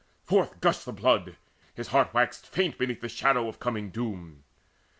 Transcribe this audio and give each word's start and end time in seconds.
Forth 0.23 0.59
gushed 0.61 0.85
the 0.85 0.91
blood; 0.93 1.35
his 1.75 1.89
heart 1.89 2.11
Waxed 2.11 2.47
faint 2.47 2.79
beneath 2.79 3.01
the 3.01 3.07
shadow 3.07 3.47
of 3.47 3.59
coming 3.59 3.91
doom. 3.91 4.43